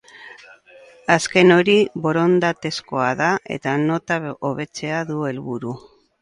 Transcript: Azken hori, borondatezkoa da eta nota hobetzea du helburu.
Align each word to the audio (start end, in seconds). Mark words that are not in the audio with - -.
Azken 1.15 1.55
hori, 1.55 1.75
borondatezkoa 2.05 3.11
da 3.21 3.27
eta 3.57 3.75
nota 3.83 4.19
hobetzea 4.49 5.05
du 5.13 5.21
helburu. 5.29 5.77